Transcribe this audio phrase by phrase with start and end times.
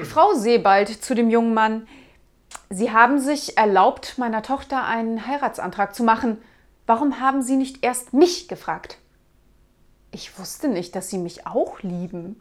[0.00, 1.86] Frau Sebald zu dem jungen Mann.
[2.70, 6.38] Sie haben sich erlaubt, meiner Tochter einen Heiratsantrag zu machen.
[6.86, 8.96] Warum haben Sie nicht erst mich gefragt?
[10.10, 12.40] Ich wusste nicht, dass Sie mich auch lieben.